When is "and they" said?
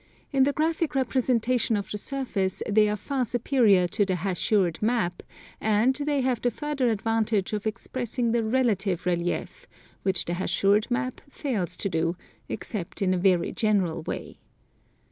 5.61-6.21